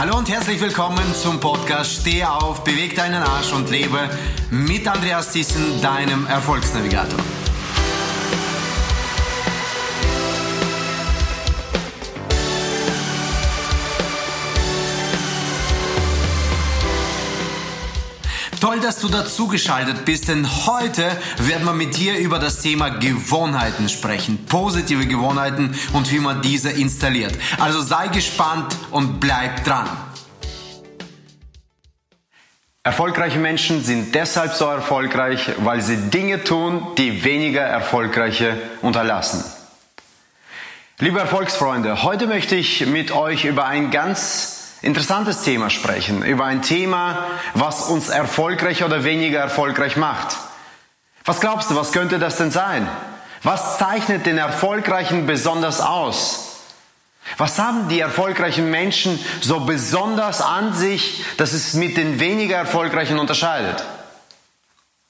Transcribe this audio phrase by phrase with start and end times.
[0.00, 3.98] Hallo und herzlich willkommen zum Podcast Steh auf, beweg deinen Arsch und lebe
[4.50, 7.20] mit Andreas Thyssen, deinem Erfolgsnavigator.
[18.70, 22.88] Toll, dass du dazu geschaltet bist, denn heute werden wir mit dir über das Thema
[22.90, 24.46] Gewohnheiten sprechen.
[24.46, 27.36] Positive Gewohnheiten und wie man diese installiert.
[27.58, 29.88] Also sei gespannt und bleib dran.
[32.84, 39.42] Erfolgreiche Menschen sind deshalb so erfolgreich, weil sie Dinge tun, die weniger erfolgreiche unterlassen.
[41.00, 46.62] Liebe Erfolgsfreunde, heute möchte ich mit euch über ein ganz interessantes Thema sprechen, über ein
[46.62, 50.36] Thema, was uns erfolgreich oder weniger erfolgreich macht.
[51.24, 52.88] Was glaubst du, was könnte das denn sein?
[53.42, 56.46] Was zeichnet den Erfolgreichen besonders aus?
[57.36, 63.18] Was haben die erfolgreichen Menschen so besonders an sich, dass es mit den weniger erfolgreichen
[63.18, 63.84] unterscheidet?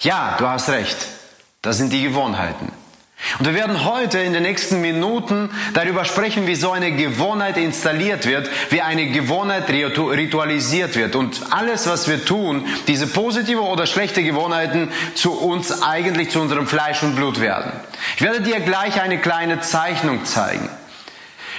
[0.00, 0.96] Ja, du hast recht.
[1.62, 2.72] Das sind die Gewohnheiten.
[3.38, 8.26] Und wir werden heute in den nächsten Minuten darüber sprechen, wie so eine Gewohnheit installiert
[8.26, 14.22] wird, wie eine Gewohnheit ritualisiert wird und alles, was wir tun, diese positive oder schlechte
[14.22, 17.72] Gewohnheiten zu uns eigentlich zu unserem Fleisch und Blut werden.
[18.16, 20.68] Ich werde dir gleich eine kleine Zeichnung zeigen.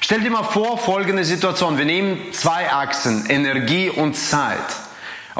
[0.00, 1.78] Stell dir mal vor, folgende Situation.
[1.78, 4.58] Wir nehmen zwei Achsen, Energie und Zeit.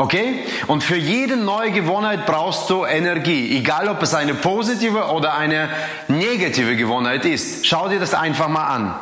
[0.01, 0.47] Okay?
[0.67, 5.69] Und für jede neue Gewohnheit brauchst du Energie, egal ob es eine positive oder eine
[6.09, 7.67] negative Gewohnheit ist.
[7.67, 8.95] Schau dir das einfach mal an.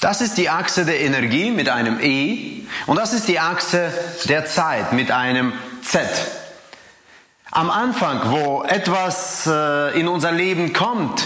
[0.00, 3.92] Das ist die Achse der Energie mit einem E und das ist die Achse
[4.24, 6.08] der Zeit mit einem Z.
[7.52, 11.24] Am Anfang, wo etwas äh, in unser Leben kommt,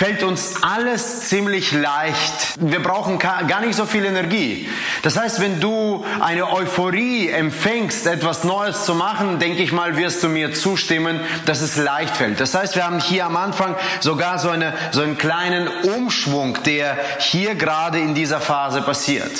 [0.00, 2.56] fällt uns alles ziemlich leicht.
[2.58, 4.66] Wir brauchen gar nicht so viel Energie.
[5.02, 10.22] Das heißt, wenn du eine Euphorie empfängst, etwas Neues zu machen, denke ich mal, wirst
[10.22, 12.40] du mir zustimmen, dass es leicht fällt.
[12.40, 16.96] Das heißt, wir haben hier am Anfang sogar so, eine, so einen kleinen Umschwung, der
[17.18, 19.30] hier gerade in dieser Phase passiert.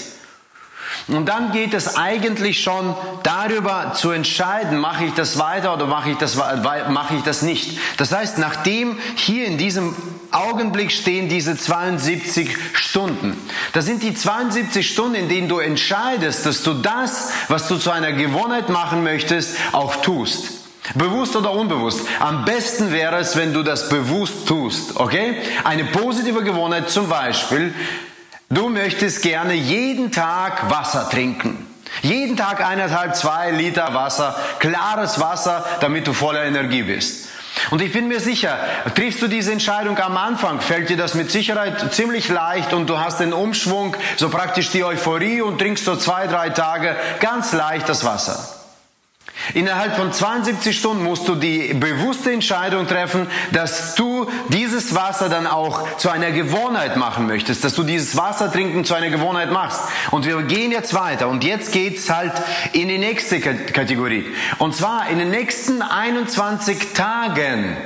[1.11, 6.11] Und dann geht es eigentlich schon darüber zu entscheiden, mache ich das weiter oder mache
[6.11, 7.79] ich das, mache ich das nicht.
[7.97, 9.95] Das heißt, nachdem hier in diesem
[10.31, 13.37] Augenblick stehen diese 72 Stunden.
[13.73, 17.91] Das sind die 72 Stunden, in denen du entscheidest, dass du das, was du zu
[17.91, 20.61] einer Gewohnheit machen möchtest, auch tust.
[20.95, 22.01] Bewusst oder unbewusst.
[22.21, 25.37] Am besten wäre es, wenn du das bewusst tust, okay?
[25.63, 27.75] Eine positive Gewohnheit zum Beispiel,
[28.53, 31.69] Du möchtest gerne jeden Tag Wasser trinken.
[32.03, 37.29] Jeden Tag eineinhalb, zwei Liter Wasser, klares Wasser, damit du voller Energie bist.
[37.71, 38.59] Und ich bin mir sicher,
[38.97, 42.99] triffst du diese Entscheidung am Anfang, fällt dir das mit Sicherheit ziemlich leicht und du
[42.99, 47.89] hast den Umschwung, so praktisch die Euphorie und trinkst so zwei, drei Tage ganz leicht
[47.89, 48.60] das Wasser.
[49.55, 55.47] Innerhalb von 72 Stunden musst du die bewusste Entscheidung treffen, dass du dieses Wasser dann
[55.47, 59.83] auch zu einer Gewohnheit machen möchtest, dass du dieses Wasser trinken zu einer Gewohnheit machst.
[60.11, 62.33] Und wir gehen jetzt weiter und jetzt geht's halt
[62.73, 64.27] in die nächste Kategorie.
[64.59, 67.77] Und zwar in den nächsten 21 Tagen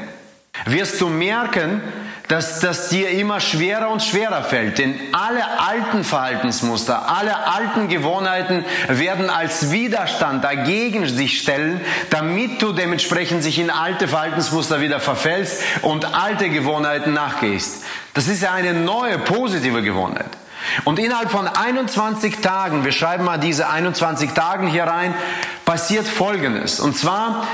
[0.66, 1.82] wirst du merken,
[2.28, 4.78] dass das dir immer schwerer und schwerer fällt.
[4.78, 11.80] Denn alle alten Verhaltensmuster, alle alten Gewohnheiten werden als Widerstand dagegen sich stellen,
[12.10, 17.84] damit du dementsprechend sich in alte Verhaltensmuster wieder verfällst und alte Gewohnheiten nachgehst.
[18.14, 20.30] Das ist ja eine neue positive Gewohnheit.
[20.84, 25.14] Und innerhalb von 21 Tagen, wir schreiben mal diese 21 Tagen hier rein,
[25.64, 26.80] passiert Folgendes.
[26.80, 27.46] Und zwar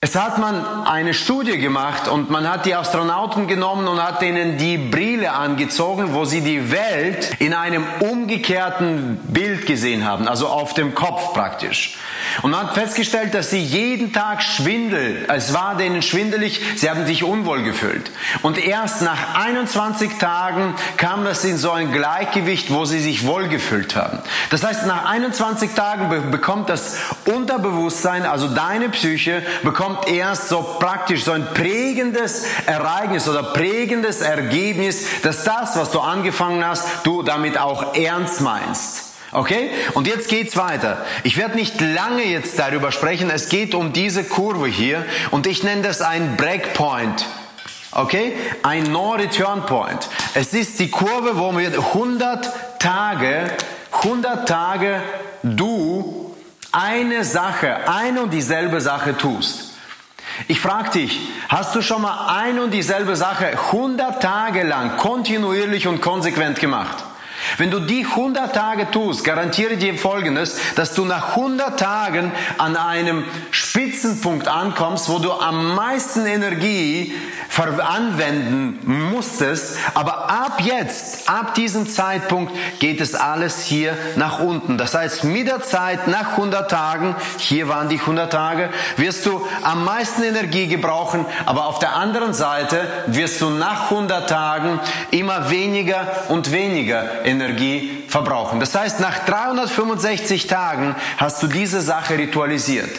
[0.00, 4.56] es hat man eine Studie gemacht und man hat die Astronauten genommen und hat denen
[4.56, 10.72] die Brille angezogen, wo sie die Welt in einem umgekehrten Bild gesehen haben, also auf
[10.72, 11.98] dem Kopf praktisch.
[12.42, 17.06] Und man hat festgestellt, dass sie jeden Tag Schwindel, es war denen schwindelig, sie haben
[17.06, 18.10] sich unwohl gefühlt.
[18.42, 23.96] Und erst nach 21 Tagen kam das in so ein Gleichgewicht, wo sie sich wohlgefühlt
[23.96, 24.20] haben.
[24.50, 30.76] Das heißt, nach 21 Tagen bekommt das Unterbewusstsein, also deine Psyche, bekommt kommt erst so
[30.78, 37.22] praktisch so ein prägendes Ereignis oder prägendes Ergebnis, dass das, was du angefangen hast, du
[37.22, 39.07] damit auch ernst meinst.
[39.32, 39.70] Okay?
[39.94, 41.04] Und jetzt geht's weiter.
[41.22, 43.30] Ich werde nicht lange jetzt darüber sprechen.
[43.30, 47.26] Es geht um diese Kurve hier und ich nenne das ein Breakpoint.
[47.92, 48.32] Okay?
[48.62, 50.08] Ein No-Return Point.
[50.34, 53.50] Es ist die Kurve, wo wir 100 Tage,
[54.02, 55.02] 100 Tage
[55.42, 56.34] du
[56.72, 59.72] eine Sache, eine und dieselbe Sache tust.
[60.46, 65.86] Ich frage dich, hast du schon mal ein und dieselbe Sache 100 Tage lang kontinuierlich
[65.86, 67.04] und konsequent gemacht?
[67.56, 72.76] Wenn du die 100 Tage tust, garantiere dir Folgendes, dass du nach 100 Tagen an
[72.76, 77.14] einem Spitzenpunkt ankommst, wo du am meisten Energie
[77.80, 79.78] anwenden musstest.
[79.94, 84.78] Aber ab jetzt, ab diesem Zeitpunkt geht es alles hier nach unten.
[84.78, 89.44] Das heißt, mit der Zeit nach 100 Tagen, hier waren die 100 Tage, wirst du
[89.62, 91.26] am meisten Energie gebrauchen.
[91.46, 94.78] Aber auf der anderen Seite wirst du nach 100 Tagen
[95.10, 97.37] immer weniger und weniger Energie
[98.08, 98.60] verbrauchen.
[98.60, 102.90] Das heißt, nach 365 Tagen hast du diese Sache ritualisiert.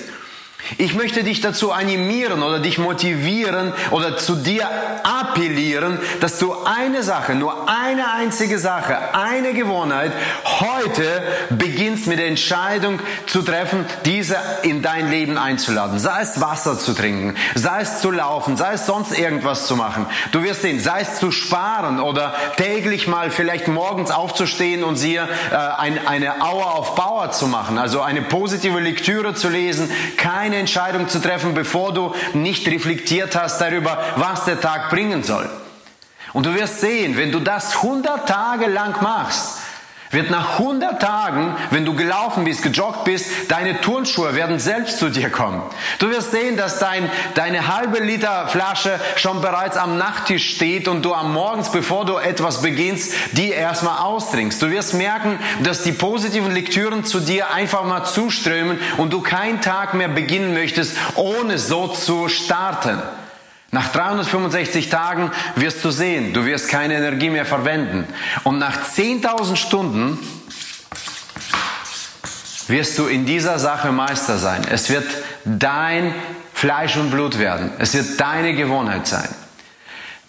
[0.77, 4.69] Ich möchte dich dazu animieren oder dich motivieren oder zu dir
[5.03, 10.11] appellieren, dass du eine Sache, nur eine einzige Sache, eine Gewohnheit
[10.59, 15.97] heute beginnst mit der Entscheidung zu treffen, diese in dein Leben einzuladen.
[15.97, 20.05] Sei es Wasser zu trinken, sei es zu laufen, sei es sonst irgendwas zu machen.
[20.31, 25.15] Du wirst sehen, sei es zu sparen oder täglich mal vielleicht morgens aufzustehen und sie
[25.15, 25.25] äh,
[25.77, 31.07] ein, eine Hour auf Power zu machen, also eine positive Lektüre zu lesen, keine Entscheidung
[31.07, 35.49] zu treffen, bevor du nicht reflektiert hast darüber, was der Tag bringen soll.
[36.33, 39.58] Und du wirst sehen, wenn du das 100 Tage lang machst,
[40.11, 45.09] wird nach 100 Tagen, wenn du gelaufen bist, gejoggt bist, deine Turnschuhe werden selbst zu
[45.09, 45.61] dir kommen.
[45.99, 51.03] Du wirst sehen, dass dein, deine halbe Liter Flasche schon bereits am Nachttisch steht und
[51.03, 54.61] du am Morgens, bevor du etwas beginnst, die erstmal austrinkst.
[54.61, 59.61] Du wirst merken, dass die positiven Lektüren zu dir einfach mal zuströmen und du keinen
[59.61, 62.99] Tag mehr beginnen möchtest, ohne so zu starten.
[63.71, 68.07] Nach 365 Tagen wirst du sehen, du wirst keine Energie mehr verwenden.
[68.43, 70.17] Und nach 10.000 Stunden
[72.67, 74.63] wirst du in dieser Sache Meister sein.
[74.69, 75.05] Es wird
[75.45, 76.13] dein
[76.53, 77.71] Fleisch und Blut werden.
[77.79, 79.29] Es wird deine Gewohnheit sein.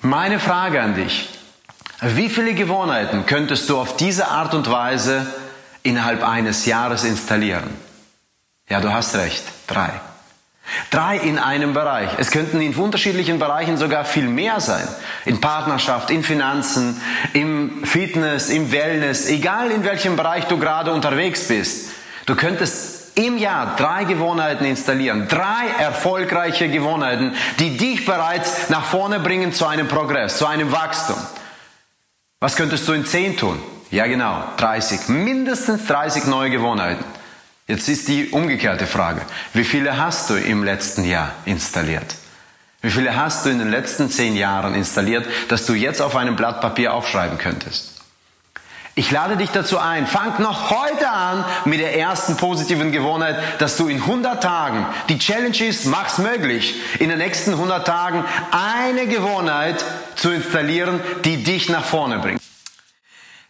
[0.02, 1.28] Meine Frage an dich.
[2.02, 5.26] Wie viele Gewohnheiten könntest du auf diese Art und Weise
[5.82, 7.68] innerhalb eines Jahres installieren?
[8.68, 9.42] Ja, du hast recht.
[9.66, 9.90] Drei.
[10.90, 12.10] Drei in einem Bereich.
[12.18, 14.86] Es könnten in unterschiedlichen Bereichen sogar viel mehr sein.
[15.24, 17.00] In Partnerschaft, in Finanzen,
[17.32, 21.90] im Fitness, im Wellness, egal in welchem Bereich du gerade unterwegs bist.
[22.26, 25.28] Du könntest im Jahr drei Gewohnheiten installieren.
[25.28, 31.16] Drei erfolgreiche Gewohnheiten, die dich bereits nach vorne bringen zu einem Progress, zu einem Wachstum.
[32.40, 33.60] Was könntest du in zehn tun?
[33.90, 35.08] Ja genau, 30.
[35.08, 37.04] Mindestens 30 neue Gewohnheiten.
[37.70, 39.20] Jetzt ist die umgekehrte Frage.
[39.54, 42.16] Wie viele hast du im letzten Jahr installiert?
[42.82, 46.34] Wie viele hast du in den letzten zehn Jahren installiert, dass du jetzt auf einem
[46.34, 47.92] Blatt Papier aufschreiben könntest?
[48.96, 53.76] Ich lade dich dazu ein, fang noch heute an mit der ersten positiven Gewohnheit, dass
[53.76, 59.06] du in 100 Tagen, die Challenge ist, mach's möglich, in den nächsten 100 Tagen eine
[59.06, 59.84] Gewohnheit
[60.16, 62.39] zu installieren, die dich nach vorne bringt.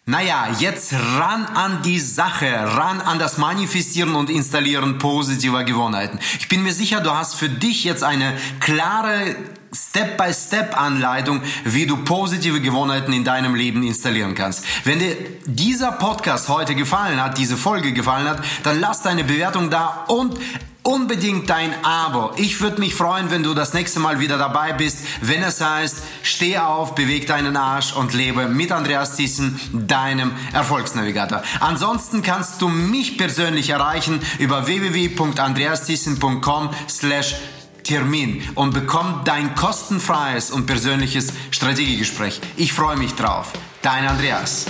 [0.07, 6.19] Naja, jetzt ran an die Sache, ran an das Manifestieren und Installieren positiver Gewohnheiten.
[6.39, 9.37] Ich bin mir sicher, du hast für dich jetzt eine klare
[9.73, 14.65] Step-by-Step-Anleitung, wie du positive Gewohnheiten in deinem Leben installieren kannst.
[14.85, 19.71] Wenn dir dieser Podcast heute gefallen hat, diese Folge gefallen hat, dann lass deine Bewertung
[19.71, 20.39] da und
[20.83, 22.33] unbedingt dein Abo.
[22.37, 26.03] Ich würde mich freuen, wenn du das nächste Mal wieder dabei bist, wenn es heißt,
[26.23, 31.43] steh auf, beweg deinen Arsch und lebe mit Andreas Thyssen, deinem Erfolgsnavigator.
[31.61, 37.35] Ansonsten kannst du mich persönlich erreichen über www.andreasthyssen.com slash
[37.83, 42.41] Termin und bekomm dein kostenfreies und persönliches Strategiegespräch.
[42.57, 43.53] Ich freue mich drauf.
[43.83, 44.67] Dein Andreas.